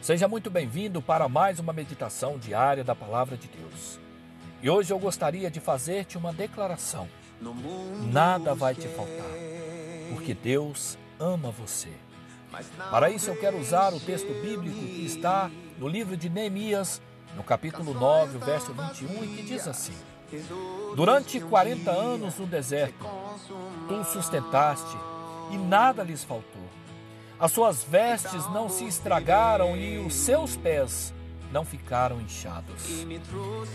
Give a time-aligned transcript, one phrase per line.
[0.00, 4.00] Seja muito bem-vindo para mais uma meditação diária da Palavra de Deus.
[4.62, 7.06] E hoje eu gostaria de fazer-te uma declaração.
[8.10, 9.30] Nada vai te faltar,
[10.08, 11.90] porque Deus ama você.
[12.90, 17.02] Para isso eu quero usar o texto bíblico que está no livro de Neemias,
[17.36, 19.94] no capítulo 9, verso 21, e que diz assim:
[20.96, 23.06] Durante 40 anos no deserto,
[23.86, 24.96] tu sustentaste
[25.50, 26.69] e nada lhes faltou.
[27.40, 31.14] As suas vestes não se estragaram e os seus pés
[31.50, 32.84] não ficaram inchados.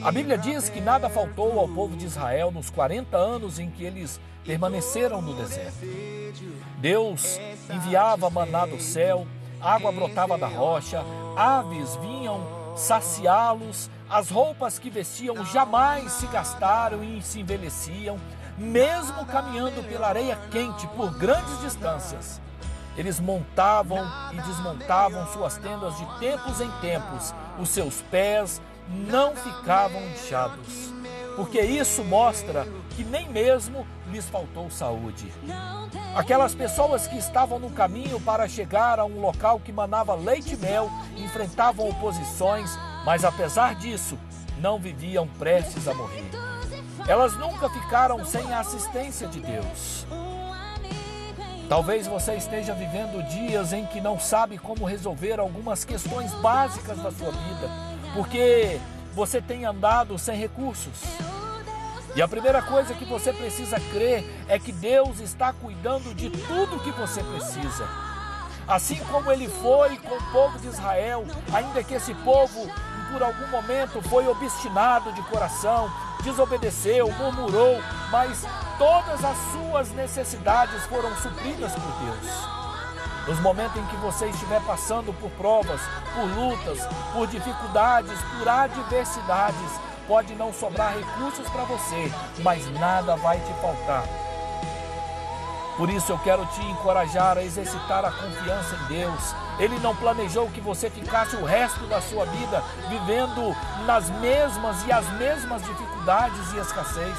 [0.00, 3.82] A Bíblia diz que nada faltou ao povo de Israel nos 40 anos em que
[3.82, 5.76] eles permaneceram no deserto.
[6.78, 9.26] Deus enviava maná do céu,
[9.60, 11.02] água brotava da rocha,
[11.36, 12.40] aves vinham
[12.76, 18.20] saciá-los, as roupas que vestiam jamais se gastaram e se envelheciam,
[18.56, 22.40] mesmo caminhando pela areia quente por grandes distâncias.
[22.98, 30.02] Eles montavam e desmontavam suas tendas de tempos em tempos, os seus pés não ficavam
[30.08, 30.92] inchados,
[31.36, 35.32] porque isso mostra que nem mesmo lhes faltou saúde.
[36.12, 40.56] Aquelas pessoas que estavam no caminho para chegar a um local que manava leite e
[40.56, 44.18] mel enfrentavam oposições, mas apesar disso,
[44.58, 46.28] não viviam prestes a morrer.
[47.06, 50.04] Elas nunca ficaram sem a assistência de Deus.
[51.68, 57.12] Talvez você esteja vivendo dias em que não sabe como resolver algumas questões básicas da
[57.12, 57.70] sua vida,
[58.14, 58.80] porque
[59.14, 61.02] você tem andado sem recursos.
[62.16, 66.82] E a primeira coisa que você precisa crer é que Deus está cuidando de tudo
[66.82, 67.86] que você precisa.
[68.66, 72.66] Assim como ele foi com o povo de Israel, ainda que esse povo
[73.12, 75.90] por algum momento foi obstinado de coração,
[76.22, 77.78] desobedeceu, murmurou,
[78.10, 78.44] mas
[78.78, 82.58] todas as suas necessidades foram supridas por Deus.
[83.26, 85.80] Nos momentos em que você estiver passando por provas,
[86.14, 86.78] por lutas,
[87.12, 89.70] por dificuldades, por adversidades,
[90.06, 94.04] pode não sobrar recursos para você, mas nada vai te faltar.
[95.76, 99.34] Por isso eu quero te encorajar a exercitar a confiança em Deus.
[99.60, 103.54] Ele não planejou que você ficasse o resto da sua vida vivendo
[103.86, 107.16] nas mesmas e as mesmas dificuldades e escassez.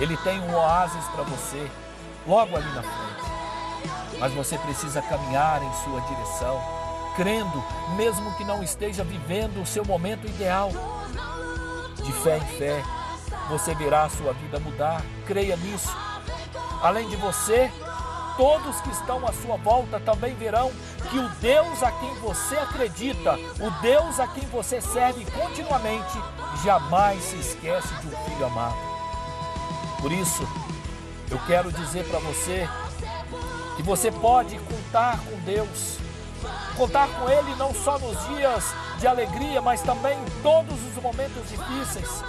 [0.00, 1.70] Ele tem um oásis para você,
[2.26, 4.18] logo ali na frente.
[4.18, 6.60] Mas você precisa caminhar em sua direção,
[7.16, 7.62] crendo,
[7.96, 10.70] mesmo que não esteja vivendo o seu momento ideal.
[11.96, 12.82] De fé em fé,
[13.50, 15.02] você verá a sua vida mudar.
[15.26, 15.94] Creia nisso.
[16.82, 17.70] Além de você,
[18.38, 20.72] todos que estão à sua volta também verão
[21.10, 26.18] que o Deus a quem você acredita, o Deus a quem você serve continuamente,
[26.64, 28.89] jamais se esquece de um filho amado.
[30.00, 30.48] Por isso,
[31.30, 32.68] eu quero dizer para você
[33.76, 35.98] que você pode contar com Deus,
[36.76, 38.64] contar com Ele não só nos dias
[38.98, 42.24] de alegria, mas também em todos os momentos difíceis.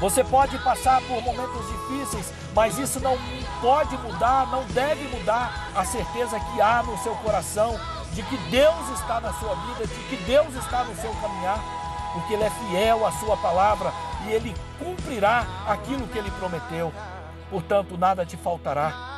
[0.00, 3.16] Você pode passar por momentos difíceis, mas isso não
[3.60, 7.78] pode mudar, não deve mudar a certeza que há no seu coração
[8.12, 11.58] de que Deus está na sua vida, de que Deus está no seu caminhar,
[12.14, 13.92] porque Ele é fiel à sua palavra
[14.24, 16.92] e Ele cumprirá aquilo que Ele prometeu.
[17.50, 19.12] Portanto, nada te faltará.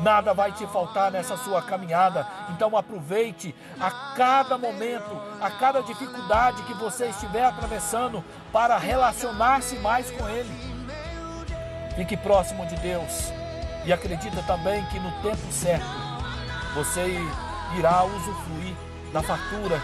[0.00, 2.26] Nada vai te faltar nessa sua caminhada.
[2.50, 10.10] Então aproveite a cada momento, a cada dificuldade que você estiver atravessando para relacionar-se mais
[10.10, 10.72] com Ele.
[11.94, 13.30] Fique próximo de Deus
[13.84, 15.86] e acredita também que no tempo certo
[16.74, 17.18] você
[17.76, 18.74] irá usufruir
[19.12, 19.80] da fartura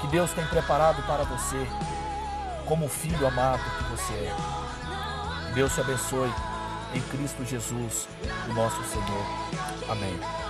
[0.00, 1.66] que Deus tem preparado para você,
[2.66, 4.36] como filho amado que você é.
[5.54, 6.32] Deus te abençoe
[6.94, 8.08] em Cristo Jesus,
[8.48, 9.26] o nosso Senhor.
[9.90, 10.47] Amém.